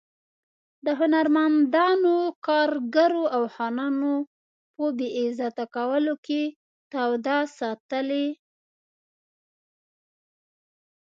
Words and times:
د 0.85 0.87
هنرمندانو، 0.99 2.15
کارګرو 2.47 3.23
او 3.35 3.43
خانانو 3.55 4.15
په 4.75 4.85
بې 4.97 5.07
عزته 5.19 5.65
کولو 5.75 6.13
کې 6.25 6.43
توده 6.91 7.37
ساتلې. 7.57 8.27